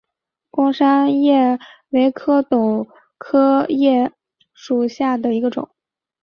[0.49, 2.87] 贡山栎为壳斗
[3.19, 4.09] 科栎
[4.51, 5.69] 属下的一个种。